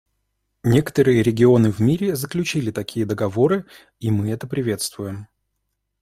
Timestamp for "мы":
4.09-4.31